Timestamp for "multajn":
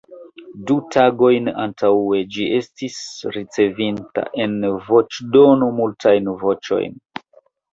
5.83-6.33